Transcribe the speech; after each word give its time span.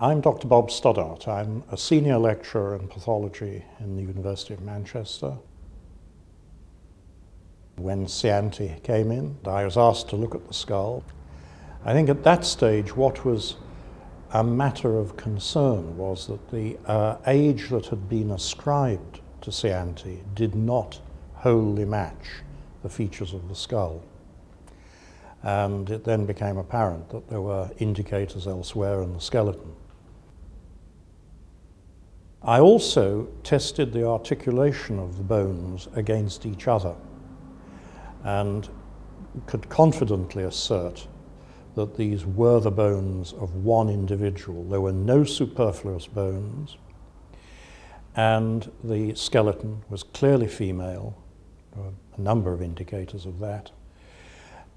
I'm 0.00 0.20
Dr. 0.20 0.46
Bob 0.46 0.70
Stoddart. 0.70 1.26
I'm 1.26 1.64
a 1.72 1.76
senior 1.76 2.18
lecturer 2.18 2.76
in 2.76 2.86
pathology 2.86 3.64
in 3.80 3.96
the 3.96 4.02
University 4.02 4.54
of 4.54 4.60
Manchester. 4.60 5.36
When 7.74 8.06
Seianti 8.06 8.80
came 8.84 9.10
in, 9.10 9.36
I 9.44 9.64
was 9.64 9.76
asked 9.76 10.08
to 10.10 10.16
look 10.16 10.36
at 10.36 10.46
the 10.46 10.54
skull. 10.54 11.02
I 11.84 11.94
think 11.94 12.08
at 12.08 12.22
that 12.22 12.44
stage, 12.44 12.94
what 12.94 13.24
was 13.24 13.56
a 14.32 14.44
matter 14.44 14.96
of 14.96 15.16
concern 15.16 15.96
was 15.96 16.28
that 16.28 16.48
the 16.52 16.78
uh, 16.86 17.16
age 17.26 17.68
that 17.70 17.86
had 17.86 18.08
been 18.08 18.30
ascribed 18.30 19.18
to 19.40 19.50
Seianti 19.50 20.20
did 20.36 20.54
not 20.54 21.00
wholly 21.34 21.84
match 21.84 22.42
the 22.84 22.88
features 22.88 23.32
of 23.32 23.48
the 23.48 23.56
skull 23.56 24.04
and 25.42 25.88
it 25.90 26.04
then 26.04 26.26
became 26.26 26.56
apparent 26.56 27.08
that 27.10 27.28
there 27.28 27.40
were 27.40 27.70
indicators 27.78 28.46
elsewhere 28.46 29.02
in 29.02 29.12
the 29.12 29.20
skeleton. 29.20 29.74
I 32.42 32.60
also 32.60 33.28
tested 33.42 33.92
the 33.92 34.06
articulation 34.06 34.98
of 34.98 35.16
the 35.16 35.24
bones 35.24 35.88
against 35.94 36.46
each 36.46 36.68
other 36.68 36.94
and 38.22 38.68
could 39.46 39.68
confidently 39.68 40.44
assert 40.44 41.08
that 41.74 41.96
these 41.96 42.24
were 42.24 42.60
the 42.60 42.70
bones 42.70 43.32
of 43.34 43.54
one 43.56 43.88
individual. 43.88 44.64
There 44.64 44.80
were 44.80 44.92
no 44.92 45.24
superfluous 45.24 46.06
bones, 46.06 46.76
and 48.16 48.70
the 48.82 49.14
skeleton 49.14 49.82
was 49.88 50.02
clearly 50.02 50.48
female. 50.48 51.16
There 51.74 51.84
were 51.84 51.92
a 52.16 52.20
number 52.20 52.52
of 52.52 52.62
indicators 52.62 53.26
of 53.26 53.38
that. 53.40 53.70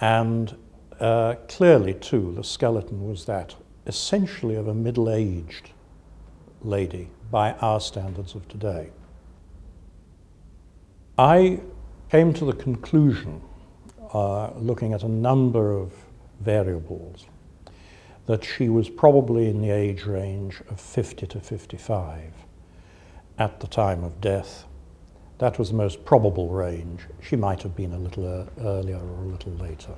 And 0.00 0.56
uh, 1.00 1.34
clearly, 1.48 1.94
too, 1.94 2.32
the 2.36 2.44
skeleton 2.44 3.06
was 3.06 3.24
that 3.26 3.54
essentially 3.86 4.54
of 4.54 4.68
a 4.68 4.74
middle 4.74 5.10
aged 5.10 5.70
lady 6.64 7.10
by 7.30 7.52
our 7.54 7.80
standards 7.80 8.34
of 8.34 8.48
today. 8.48 8.90
I 11.18 11.60
came 12.10 12.32
to 12.34 12.44
the 12.44 12.52
conclusion, 12.52 13.40
uh, 14.12 14.50
looking 14.54 14.92
at 14.92 15.02
a 15.02 15.08
number 15.08 15.72
of 15.72 15.92
variables, 16.40 17.26
that 18.26 18.44
she 18.44 18.68
was 18.68 18.88
probably 18.88 19.48
in 19.48 19.60
the 19.60 19.70
age 19.70 20.04
range 20.04 20.60
of 20.70 20.80
50 20.80 21.26
to 21.26 21.40
55 21.40 22.32
at 23.38 23.60
the 23.60 23.66
time 23.66 24.02
of 24.02 24.20
death 24.20 24.64
that 25.38 25.58
was 25.58 25.70
the 25.70 25.76
most 25.76 26.04
probable 26.04 26.48
range. 26.48 27.00
She 27.20 27.36
might 27.36 27.62
have 27.62 27.74
been 27.74 27.92
a 27.92 27.98
little 27.98 28.48
earlier 28.60 28.98
or 28.98 29.24
a 29.24 29.26
little 29.26 29.52
later. 29.52 29.94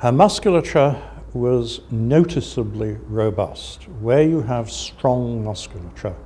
Her 0.00 0.12
musculature 0.12 0.96
was 1.34 1.82
noticeably 1.90 2.96
robust. 3.06 3.86
Where 4.00 4.22
you 4.22 4.40
have 4.40 4.70
strong 4.70 5.44
musculature, 5.44 6.16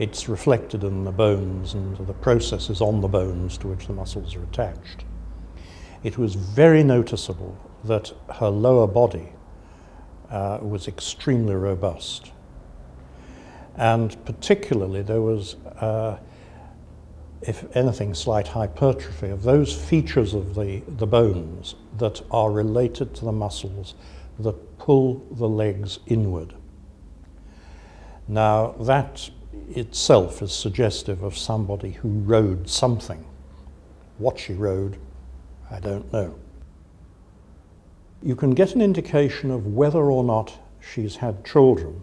it's 0.00 0.28
reflected 0.28 0.82
in 0.82 1.04
the 1.04 1.12
bones 1.12 1.74
and 1.74 1.96
the 1.96 2.12
processes 2.12 2.80
on 2.80 3.00
the 3.00 3.06
bones 3.06 3.56
to 3.58 3.68
which 3.68 3.86
the 3.86 3.92
muscles 3.92 4.34
are 4.34 4.42
attached. 4.42 5.04
It 6.02 6.18
was 6.18 6.34
very 6.34 6.82
noticeable 6.82 7.56
that 7.84 8.12
her 8.40 8.48
lower 8.48 8.88
body 8.88 9.28
uh, 10.28 10.58
was 10.60 10.88
extremely 10.88 11.54
robust 11.54 12.32
and 13.76 14.22
particularly 14.24 15.02
there 15.02 15.22
was, 15.22 15.54
uh, 15.80 16.18
if 17.42 17.64
anything, 17.76 18.14
slight 18.14 18.48
hypertrophy 18.48 19.28
of 19.28 19.42
those 19.42 19.74
features 19.74 20.34
of 20.34 20.54
the, 20.54 20.82
the 20.86 21.06
bones 21.06 21.74
that 21.98 22.20
are 22.30 22.50
related 22.50 23.14
to 23.14 23.24
the 23.24 23.32
muscles 23.32 23.94
that 24.38 24.78
pull 24.78 25.26
the 25.32 25.48
legs 25.48 25.98
inward. 26.06 26.54
Now, 28.28 28.74
that 28.80 29.30
itself 29.70 30.42
is 30.42 30.52
suggestive 30.52 31.22
of 31.22 31.36
somebody 31.36 31.92
who 31.92 32.08
rode 32.08 32.68
something. 32.68 33.24
What 34.18 34.38
she 34.38 34.52
rode, 34.52 34.98
I 35.70 35.80
don't 35.80 36.12
know. 36.12 36.38
You 38.22 38.36
can 38.36 38.50
get 38.50 38.74
an 38.74 38.82
indication 38.82 39.50
of 39.50 39.66
whether 39.66 40.10
or 40.10 40.22
not 40.22 40.58
she's 40.80 41.16
had 41.16 41.44
children 41.44 42.02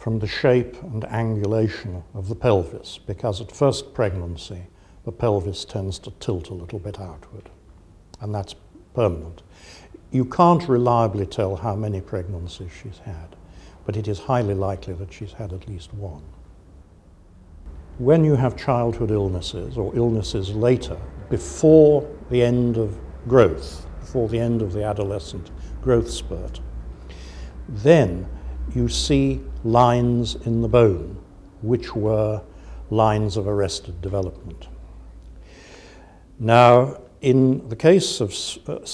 from 0.00 0.18
the 0.18 0.26
shape 0.26 0.82
and 0.82 1.02
angulation 1.02 2.02
of 2.14 2.30
the 2.30 2.34
pelvis, 2.34 2.98
because 3.06 3.42
at 3.42 3.52
first 3.52 3.92
pregnancy, 3.92 4.62
the 5.04 5.12
pelvis 5.12 5.66
tends 5.66 5.98
to 5.98 6.10
tilt 6.12 6.48
a 6.48 6.54
little 6.54 6.78
bit 6.78 6.98
outward, 6.98 7.50
and 8.22 8.34
that's 8.34 8.54
permanent. 8.94 9.42
You 10.10 10.24
can't 10.24 10.66
reliably 10.66 11.26
tell 11.26 11.54
how 11.54 11.76
many 11.76 12.00
pregnancies 12.00 12.70
she's 12.72 12.98
had, 13.04 13.36
but 13.84 13.94
it 13.94 14.08
is 14.08 14.18
highly 14.18 14.54
likely 14.54 14.94
that 14.94 15.12
she's 15.12 15.34
had 15.34 15.52
at 15.52 15.68
least 15.68 15.92
one. 15.92 16.22
When 17.98 18.24
you 18.24 18.36
have 18.36 18.56
childhood 18.56 19.10
illnesses 19.10 19.76
or 19.76 19.94
illnesses 19.94 20.54
later, 20.54 20.96
before 21.28 22.10
the 22.30 22.42
end 22.42 22.78
of 22.78 22.98
growth, 23.28 23.86
before 24.00 24.30
the 24.30 24.40
end 24.40 24.62
of 24.62 24.72
the 24.72 24.82
adolescent 24.82 25.50
growth 25.82 26.10
spurt, 26.10 26.58
then 27.68 28.26
you 28.74 28.88
see 28.88 29.42
lines 29.64 30.34
in 30.34 30.62
the 30.62 30.68
bone, 30.68 31.18
which 31.62 31.94
were 31.94 32.42
lines 32.90 33.36
of 33.36 33.46
arrested 33.46 34.00
development. 34.00 34.68
Now, 36.38 37.00
in 37.20 37.68
the 37.68 37.76
case 37.76 38.20
of 38.20 38.34
uh, 38.66 38.84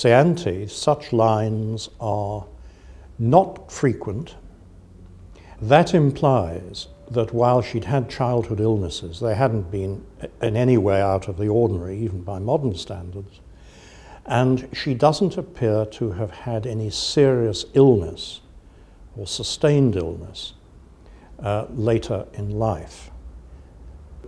such 0.66 1.12
lines 1.12 1.88
are 2.00 2.46
not 3.18 3.70
frequent. 3.70 4.34
That 5.60 5.94
implies 5.94 6.88
that 7.10 7.32
while 7.32 7.62
she'd 7.62 7.84
had 7.84 8.10
childhood 8.10 8.60
illnesses, 8.60 9.20
they 9.20 9.34
hadn't 9.34 9.70
been 9.70 10.04
in 10.42 10.56
any 10.56 10.76
way 10.76 11.00
out 11.00 11.28
of 11.28 11.38
the 11.38 11.48
ordinary, 11.48 11.98
even 11.98 12.22
by 12.22 12.38
modern 12.38 12.74
standards. 12.74 13.40
And 14.26 14.68
she 14.72 14.92
doesn't 14.92 15.38
appear 15.38 15.86
to 15.86 16.12
have 16.12 16.30
had 16.30 16.66
any 16.66 16.90
serious 16.90 17.64
illness 17.74 18.40
or 19.16 19.26
sustained 19.26 19.94
illness 19.94 20.54
uh, 21.42 21.66
later 21.70 22.26
in 22.34 22.50
life. 22.50 23.10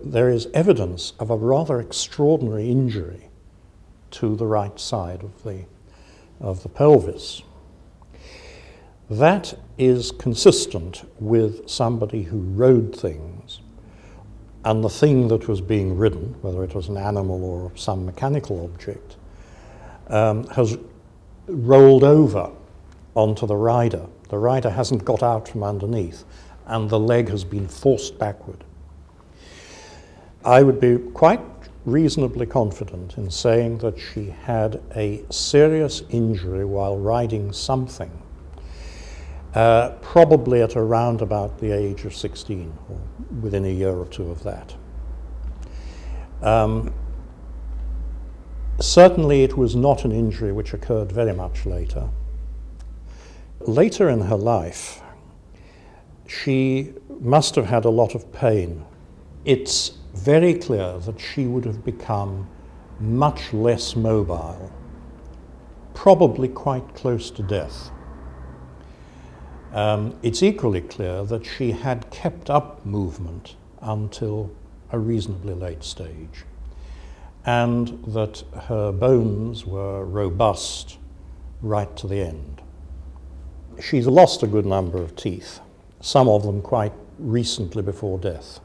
There 0.03 0.29
is 0.29 0.47
evidence 0.53 1.13
of 1.19 1.29
a 1.29 1.35
rather 1.35 1.79
extraordinary 1.79 2.69
injury 2.69 3.29
to 4.11 4.35
the 4.35 4.45
right 4.45 4.79
side 4.79 5.23
of 5.23 5.43
the, 5.43 5.65
of 6.39 6.63
the 6.63 6.69
pelvis. 6.69 7.43
That 9.09 9.55
is 9.77 10.11
consistent 10.11 11.09
with 11.19 11.67
somebody 11.67 12.23
who 12.23 12.39
rode 12.39 12.95
things, 12.95 13.59
and 14.63 14.83
the 14.83 14.89
thing 14.89 15.27
that 15.29 15.47
was 15.47 15.61
being 15.61 15.97
ridden, 15.97 16.35
whether 16.41 16.63
it 16.63 16.75
was 16.75 16.89
an 16.89 16.97
animal 16.97 17.43
or 17.43 17.71
some 17.75 18.05
mechanical 18.05 18.63
object, 18.65 19.17
um, 20.07 20.45
has 20.47 20.77
rolled 21.47 22.03
over 22.03 22.51
onto 23.15 23.47
the 23.47 23.55
rider 23.55 24.05
the 24.29 24.37
rider 24.37 24.69
hasn't 24.69 25.03
got 25.03 25.21
out 25.21 25.47
from 25.47 25.63
underneath 25.63 26.23
and 26.69 26.89
the 26.89 26.99
leg 26.99 27.29
has 27.29 27.43
been 27.43 27.67
forced 27.67 28.17
backward. 28.17 28.63
I 30.45 30.63
would 30.63 30.79
be 30.79 30.97
quite 30.97 31.41
reasonably 31.85 32.45
confident 32.45 33.17
in 33.17 33.31
saying 33.31 33.79
that 33.79 33.99
she 33.99 34.29
had 34.29 34.81
a 34.95 35.23
serious 35.29 36.03
injury 36.09 36.63
while 36.63 36.97
riding 36.97 37.51
something, 37.51 38.11
uh, 39.55 39.89
probably 40.01 40.61
at 40.61 40.75
around 40.75 41.21
about 41.21 41.59
the 41.59 41.71
age 41.71 42.05
of 42.05 42.15
16 42.15 42.71
or 42.89 42.99
within 43.41 43.65
a 43.65 43.71
year 43.71 43.95
or 43.95 44.05
two 44.05 44.29
of 44.29 44.43
that. 44.43 44.75
Um, 46.41 46.93
certainly, 48.79 49.43
it 49.43 49.57
was 49.57 49.75
not 49.75 50.05
an 50.05 50.11
injury 50.11 50.51
which 50.51 50.73
occurred 50.73 51.11
very 51.11 51.33
much 51.33 51.65
later. 51.65 52.09
Later 53.61 54.07
in 54.07 54.21
her 54.21 54.37
life, 54.37 55.01
she 56.29 56.93
must 57.19 57.55
have 57.55 57.65
had 57.65 57.85
a 57.85 57.89
lot 57.89 58.15
of 58.15 58.31
pain. 58.31 58.85
It's 59.45 59.97
very 60.13 60.53
clear 60.53 60.97
that 60.99 61.19
she 61.19 61.45
would 61.45 61.65
have 61.65 61.83
become 61.83 62.49
much 62.99 63.53
less 63.53 63.95
mobile, 63.95 64.71
probably 65.93 66.47
quite 66.47 66.93
close 66.95 67.31
to 67.31 67.43
death. 67.43 67.91
Um, 69.73 70.17
it's 70.23 70.43
equally 70.43 70.81
clear 70.81 71.23
that 71.25 71.45
she 71.45 71.71
had 71.71 72.09
kept 72.09 72.49
up 72.49 72.85
movement 72.85 73.55
until 73.81 74.51
a 74.91 74.99
reasonably 74.99 75.53
late 75.53 75.83
stage, 75.83 76.45
and 77.45 78.03
that 78.05 78.43
her 78.67 78.91
bones 78.91 79.65
were 79.65 80.03
robust 80.03 80.97
right 81.61 81.95
to 81.97 82.07
the 82.07 82.21
end 82.21 82.61
she's 83.81 84.07
lost 84.07 84.43
a 84.43 84.47
good 84.47 84.65
number 84.65 85.01
of 85.01 85.15
teeth, 85.15 85.59
some 86.01 86.27
of 86.27 86.43
them 86.43 86.61
quite 86.61 86.93
recently 87.17 87.81
before 87.81 88.17
death. 88.17 88.59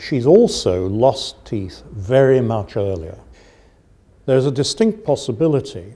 She's 0.00 0.26
also 0.26 0.86
lost 0.86 1.44
teeth 1.44 1.82
very 1.90 2.40
much 2.40 2.76
earlier. 2.76 3.18
There's 4.26 4.46
a 4.46 4.52
distinct 4.52 5.04
possibility 5.04 5.94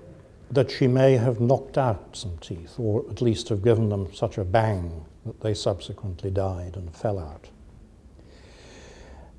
that 0.50 0.70
she 0.70 0.86
may 0.86 1.16
have 1.16 1.40
knocked 1.40 1.78
out 1.78 2.16
some 2.16 2.36
teeth, 2.38 2.78
or 2.78 3.04
at 3.10 3.22
least 3.22 3.48
have 3.48 3.62
given 3.62 3.88
them 3.88 4.12
such 4.12 4.38
a 4.38 4.44
bang 4.44 5.04
that 5.24 5.40
they 5.40 5.54
subsequently 5.54 6.30
died 6.30 6.76
and 6.76 6.94
fell 6.94 7.18
out. 7.18 7.48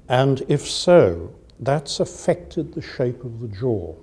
And 0.10 0.44
if 0.48 0.62
so, 0.62 1.34
that's 1.60 2.00
affected 2.00 2.74
the 2.74 2.82
shape 2.82 3.24
of 3.24 3.40
the 3.42 3.48
jaw. 3.48 3.96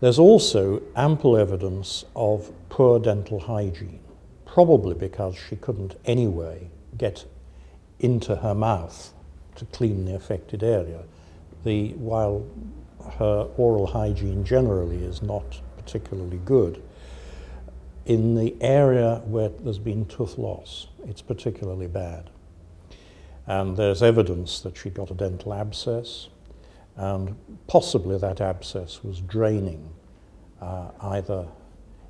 There's 0.00 0.18
also 0.18 0.82
ample 0.96 1.36
evidence 1.36 2.04
of 2.14 2.52
poor 2.68 2.98
dental 2.98 3.40
hygiene, 3.40 4.00
probably 4.58 4.92
because 4.92 5.36
she 5.36 5.54
couldn't 5.54 5.94
anyway 6.04 6.68
get 6.96 7.24
into 8.00 8.34
her 8.34 8.56
mouth 8.56 9.14
to 9.54 9.64
clean 9.66 10.04
the 10.04 10.12
affected 10.12 10.64
area. 10.64 11.00
The, 11.62 11.92
while 11.92 12.44
her 13.18 13.48
oral 13.56 13.86
hygiene 13.86 14.42
generally 14.42 15.04
is 15.04 15.22
not 15.22 15.60
particularly 15.76 16.40
good, 16.44 16.82
in 18.04 18.34
the 18.34 18.56
area 18.60 19.22
where 19.26 19.48
there's 19.48 19.78
been 19.78 20.06
tooth 20.06 20.36
loss, 20.36 20.88
it's 21.06 21.22
particularly 21.22 21.86
bad. 21.86 22.28
And 23.46 23.76
there's 23.76 24.02
evidence 24.02 24.60
that 24.62 24.76
she 24.76 24.90
got 24.90 25.12
a 25.12 25.14
dental 25.14 25.54
abscess, 25.54 26.30
and 26.96 27.36
possibly 27.68 28.18
that 28.18 28.40
abscess 28.40 29.04
was 29.04 29.20
draining 29.20 29.88
uh, 30.60 30.90
either 31.00 31.46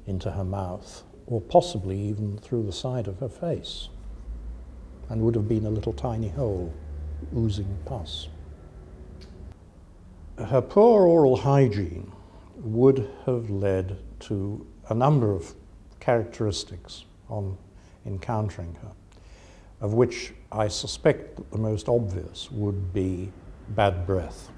into 0.07 0.31
her 0.31 0.45
mouth 0.45 1.03
or 1.29 1.41
possibly 1.43 1.99
even 1.99 2.39
through 2.39 2.65
the 2.65 2.73
side 2.73 3.07
of 3.07 3.19
her 3.21 3.29
face 3.29 3.89
and 5.11 5.21
would 5.21 5.35
have 5.35 5.49
been 5.49 5.67
a 5.67 5.71
little 5.71 5.93
tiny 5.93 6.29
hole 6.29 6.73
oozing 7.37 7.79
pus. 7.85 8.29
Her 10.39 10.63
poor 10.63 11.03
oral 11.03 11.37
hygiene 11.37 12.13
would 12.57 13.11
have 13.27 13.51
led 13.51 13.99
to 14.21 14.67
a 14.89 14.95
number 14.95 15.33
of 15.33 15.55
characteristics 16.01 17.05
on 17.29 17.57
encountering 18.07 18.77
her, 18.83 18.93
of 19.81 19.95
which 19.95 20.33
I 20.51 20.69
suspect 20.69 21.37
that 21.37 21.51
the 21.51 21.59
most 21.59 21.89
obvious 21.89 22.51
would 22.51 22.93
be 22.93 23.31
bad 23.71 24.07
breath. 24.07 24.51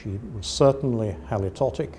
She 0.00 0.20
was 0.34 0.46
certainly 0.46 1.16
halitotic, 1.28 1.92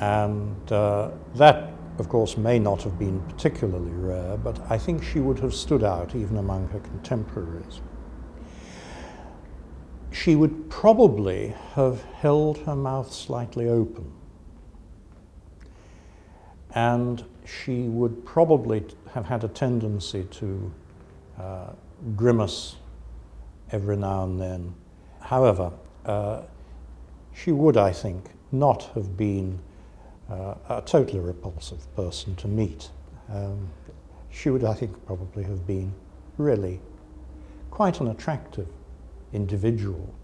and 0.00 0.72
uh, 0.72 1.10
that, 1.36 1.70
of 1.98 2.08
course, 2.08 2.36
may 2.36 2.58
not 2.58 2.82
have 2.82 2.98
been 2.98 3.20
particularly 3.22 3.92
rare, 3.92 4.36
but 4.36 4.60
I 4.70 4.78
think 4.78 5.02
she 5.04 5.20
would 5.20 5.38
have 5.38 5.54
stood 5.54 5.84
out 5.84 6.14
even 6.14 6.36
among 6.38 6.68
her 6.68 6.80
contemporaries. 6.80 7.80
She 10.10 10.34
would 10.36 10.70
probably 10.70 11.54
have 11.74 12.02
held 12.02 12.58
her 12.58 12.76
mouth 12.76 13.12
slightly 13.12 13.68
open. 13.68 14.12
And 16.74 17.24
she 17.44 17.82
would 17.82 18.24
probably 18.24 18.84
have 19.12 19.26
had 19.26 19.44
a 19.44 19.48
tendency 19.48 20.24
to 20.24 20.72
uh, 21.38 21.70
grimace 22.16 22.76
every 23.70 23.96
now 23.96 24.24
and 24.24 24.40
then. 24.40 24.74
However, 25.20 25.72
uh, 26.04 26.42
she 27.32 27.52
would, 27.52 27.76
I 27.76 27.92
think, 27.92 28.30
not 28.50 28.84
have 28.94 29.16
been 29.16 29.60
uh, 30.30 30.54
a 30.68 30.82
totally 30.82 31.20
repulsive 31.20 31.94
person 31.96 32.34
to 32.36 32.48
meet. 32.48 32.90
Um, 33.28 33.68
she 34.30 34.50
would, 34.50 34.64
I 34.64 34.74
think, 34.74 35.04
probably 35.06 35.44
have 35.44 35.66
been 35.66 35.94
really 36.38 36.80
quite 37.70 38.00
an 38.00 38.08
attractive 38.08 38.68
individual 39.32 40.14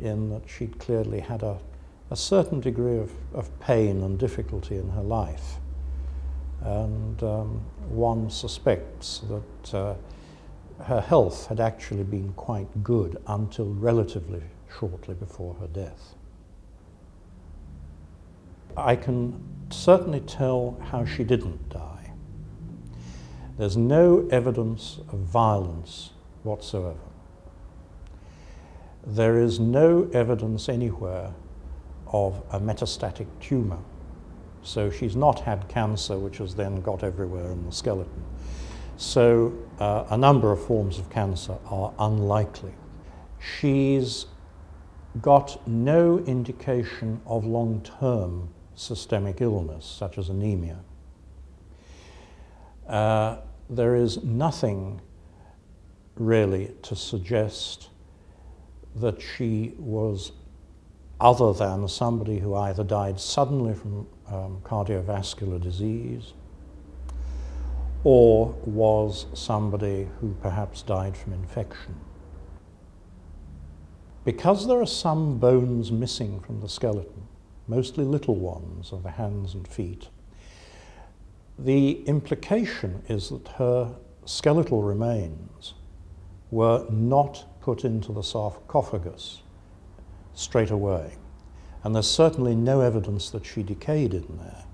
in 0.00 0.30
that 0.30 0.42
she'd 0.48 0.78
clearly 0.78 1.20
had 1.20 1.42
a, 1.42 1.58
a 2.10 2.16
certain 2.16 2.60
degree 2.60 2.98
of, 2.98 3.12
of 3.32 3.58
pain 3.60 4.02
and 4.02 4.18
difficulty 4.18 4.76
in 4.76 4.88
her 4.90 5.02
life. 5.02 5.54
And 6.60 7.22
um, 7.22 7.60
one 7.88 8.30
suspects 8.30 9.22
that 9.28 9.74
uh, 9.74 9.94
her 10.84 11.00
health 11.00 11.46
had 11.46 11.60
actually 11.60 12.04
been 12.04 12.32
quite 12.34 12.82
good 12.82 13.20
until 13.26 13.66
relatively 13.66 14.42
shortly 14.78 15.14
before 15.14 15.54
her 15.54 15.68
death. 15.68 16.14
I 18.76 18.96
can 18.96 19.40
certainly 19.70 20.20
tell 20.20 20.78
how 20.90 21.04
she 21.04 21.24
didn't 21.24 21.68
die. 21.68 22.12
There's 23.58 23.76
no 23.76 24.26
evidence 24.30 25.00
of 25.08 25.18
violence 25.20 26.10
whatsoever. 26.42 26.98
There 29.06 29.38
is 29.38 29.60
no 29.60 30.08
evidence 30.12 30.68
anywhere 30.68 31.32
of 32.06 32.42
a 32.50 32.60
metastatic 32.60 33.26
tumor. 33.40 33.78
So 34.62 34.90
she's 34.90 35.16
not 35.16 35.40
had 35.40 35.68
cancer, 35.68 36.18
which 36.18 36.38
has 36.38 36.54
then 36.54 36.80
got 36.82 37.02
everywhere 37.02 37.50
in 37.50 37.66
the 37.66 37.72
skeleton. 37.72 38.22
So 38.96 39.52
uh, 39.80 40.04
a 40.10 40.16
number 40.16 40.52
of 40.52 40.64
forms 40.64 40.98
of 40.98 41.10
cancer 41.10 41.56
are 41.66 41.92
unlikely. 41.98 42.72
She's 43.40 44.26
got 45.20 45.66
no 45.66 46.18
indication 46.20 47.20
of 47.26 47.44
long-term 47.44 48.48
systemic 48.82 49.40
illness, 49.40 49.86
such 49.86 50.18
as 50.18 50.28
anemia. 50.28 50.78
Uh, 52.86 53.36
there 53.70 53.94
is 53.94 54.22
nothing 54.22 55.00
really 56.16 56.72
to 56.82 56.94
suggest 56.94 57.88
that 58.96 59.20
she 59.22 59.72
was 59.78 60.32
other 61.20 61.52
than 61.52 61.86
somebody 61.88 62.38
who 62.38 62.54
either 62.54 62.82
died 62.82 63.18
suddenly 63.18 63.74
from 63.74 64.06
um, 64.26 64.60
cardiovascular 64.64 65.60
disease 65.60 66.32
or 68.04 68.54
was 68.64 69.26
somebody 69.32 70.08
who 70.20 70.34
perhaps 70.42 70.82
died 70.82 71.16
from 71.16 71.32
infection. 71.32 71.94
Because 74.24 74.66
there 74.66 74.80
are 74.80 74.86
some 74.86 75.38
bones 75.38 75.92
missing 75.92 76.40
from 76.40 76.60
the 76.60 76.68
skeleton, 76.68 77.28
mostly 77.72 78.04
little 78.04 78.34
ones 78.34 78.92
of 78.92 79.02
the 79.02 79.10
hands 79.10 79.54
and 79.54 79.66
feet. 79.66 80.08
The 81.58 82.02
implication 82.04 83.02
is 83.08 83.30
that 83.30 83.48
her 83.56 83.94
skeletal 84.26 84.82
remains 84.82 85.72
were 86.50 86.84
not 86.90 87.46
put 87.62 87.84
into 87.84 88.12
the 88.12 88.22
sarcophagus 88.22 89.40
straight 90.34 90.70
away. 90.70 91.14
And 91.82 91.94
there's 91.94 92.10
certainly 92.10 92.54
no 92.54 92.82
evidence 92.82 93.30
that 93.30 93.46
she 93.46 93.62
decayed 93.62 94.12
in 94.12 94.38
there 94.38 94.64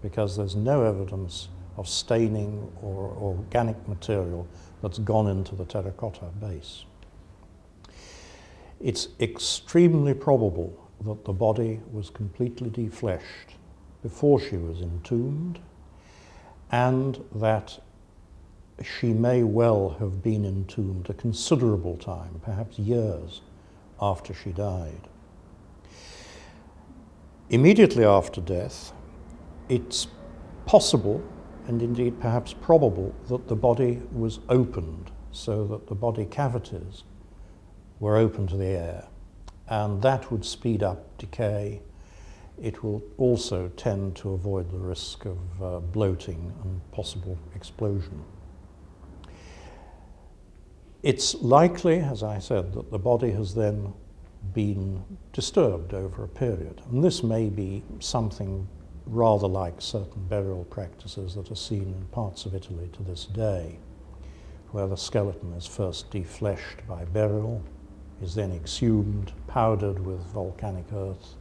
because 0.00 0.36
there's 0.36 0.54
no 0.54 0.84
evidence 0.84 1.48
of 1.76 1.88
staining 1.88 2.72
or 2.80 3.10
organic 3.20 3.88
material 3.88 4.46
that's 4.82 5.00
gone 5.00 5.26
into 5.26 5.56
the 5.56 5.64
terracotta 5.64 6.26
base. 6.40 6.84
It's 8.80 9.08
extremely 9.18 10.14
probable 10.14 10.85
that 11.00 11.24
the 11.24 11.32
body 11.32 11.80
was 11.90 12.10
completely 12.10 12.70
defleshed 12.70 13.56
before 14.02 14.40
she 14.40 14.56
was 14.56 14.80
entombed 14.80 15.58
and 16.70 17.22
that 17.34 17.78
she 18.82 19.12
may 19.12 19.42
well 19.42 19.96
have 19.98 20.22
been 20.22 20.44
entombed 20.44 21.08
a 21.08 21.14
considerable 21.14 21.96
time, 21.96 22.40
perhaps 22.42 22.78
years, 22.78 23.40
after 24.00 24.34
she 24.34 24.50
died. 24.50 25.08
Immediately 27.48 28.04
after 28.04 28.40
death, 28.40 28.92
it's 29.68 30.08
possible, 30.66 31.22
and 31.68 31.80
indeed 31.80 32.20
perhaps 32.20 32.52
probable, 32.52 33.14
that 33.28 33.48
the 33.48 33.56
body 33.56 34.02
was 34.12 34.40
opened 34.48 35.10
so 35.30 35.64
that 35.66 35.86
the 35.86 35.94
body 35.94 36.24
cavities 36.24 37.04
were 38.00 38.16
open 38.16 38.46
to 38.48 38.56
the 38.56 38.66
air 38.66 39.08
and 39.68 40.02
that 40.02 40.30
would 40.30 40.44
speed 40.44 40.82
up 40.82 41.18
decay. 41.18 41.82
It 42.60 42.82
will 42.82 43.02
also 43.18 43.68
tend 43.76 44.16
to 44.16 44.32
avoid 44.32 44.70
the 44.70 44.78
risk 44.78 45.26
of 45.26 45.38
uh, 45.62 45.80
bloating 45.80 46.52
and 46.64 46.80
possible 46.92 47.38
explosion. 47.54 48.24
It's 51.02 51.34
likely, 51.34 52.00
as 52.00 52.22
I 52.22 52.38
said, 52.38 52.72
that 52.72 52.90
the 52.90 52.98
body 52.98 53.30
has 53.32 53.54
then 53.54 53.92
been 54.54 55.04
disturbed 55.32 55.92
over 55.92 56.24
a 56.24 56.28
period. 56.28 56.80
And 56.90 57.04
this 57.04 57.22
may 57.22 57.48
be 57.48 57.84
something 58.00 58.66
rather 59.06 59.46
like 59.46 59.80
certain 59.80 60.26
burial 60.26 60.64
practices 60.64 61.34
that 61.34 61.50
are 61.50 61.56
seen 61.56 61.82
in 61.82 62.06
parts 62.10 62.46
of 62.46 62.54
Italy 62.54 62.88
to 62.94 63.02
this 63.02 63.26
day, 63.26 63.78
where 64.72 64.86
the 64.86 64.96
skeleton 64.96 65.52
is 65.52 65.66
first 65.66 66.10
defleshed 66.10 66.86
by 66.88 67.04
burial, 67.04 67.62
is 68.22 68.34
then 68.34 68.52
exhumed, 68.52 69.32
powdered 69.46 70.04
with 70.04 70.20
volcanic 70.32 70.86
earth, 70.94 71.34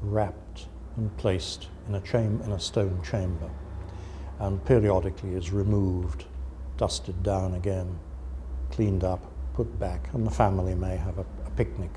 wrapped 0.00 0.66
and 0.96 1.16
placed 1.16 1.68
in 1.88 1.94
a, 1.94 2.00
cham- 2.00 2.40
in 2.44 2.52
a 2.52 2.60
stone 2.60 3.00
chamber, 3.02 3.50
and 4.38 4.64
periodically 4.64 5.34
is 5.34 5.52
removed, 5.52 6.24
dusted 6.76 7.22
down 7.22 7.54
again, 7.54 7.98
cleaned 8.70 9.04
up, 9.04 9.24
put 9.54 9.78
back, 9.78 10.08
and 10.12 10.26
the 10.26 10.30
family 10.30 10.74
may 10.74 10.96
have 10.96 11.18
a, 11.18 11.26
a 11.46 11.50
picnic 11.56 11.90